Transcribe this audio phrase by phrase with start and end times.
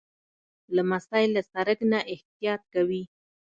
[0.75, 3.03] لمسی له سړک نه احتیاط کوي.